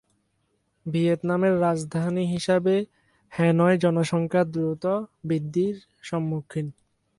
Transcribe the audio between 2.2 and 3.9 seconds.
হিসাবে, হ্যানয়